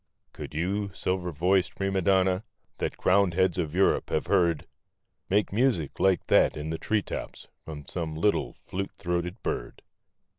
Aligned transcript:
Could 0.33 0.55
you, 0.55 0.89
silver 0.95 1.31
voiced 1.31 1.75
Prima 1.75 2.01
Donna, 2.01 2.43
that 2.77 2.97
crowned 2.97 3.35
heads 3.35 3.59
of 3.59 3.75
Europe 3.75 4.09
have 4.09 4.25
heard. 4.25 4.65
Make 5.29 5.53
music 5.53 5.99
like 5.99 6.25
that 6.25 6.57
in 6.57 6.71
the 6.71 6.79
tree 6.79 7.03
tops 7.03 7.47
from 7.65 7.85
some 7.85 8.15
little, 8.15 8.53
flute 8.53 8.93
throated 8.97 9.43
bird? 9.43 9.83